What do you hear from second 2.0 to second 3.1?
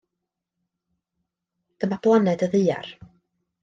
blaned y Ddaear.